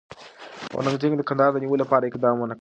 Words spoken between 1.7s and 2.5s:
لپاره اقدام